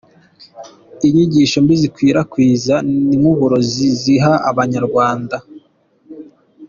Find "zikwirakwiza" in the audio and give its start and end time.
1.81-2.75